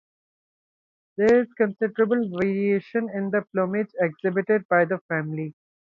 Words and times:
There 1.17 1.43
is 1.43 1.53
considerable 1.53 2.27
variation 2.39 3.07
in 3.11 3.29
the 3.29 3.45
plumage 3.53 3.93
exhibited 3.99 4.67
by 4.67 4.85
the 4.85 4.97
family. 5.07 5.53